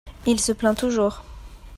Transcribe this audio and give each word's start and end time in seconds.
il 0.25 0.39
se 0.39 0.51
plaint 0.51 0.75
toujours. 0.75 1.21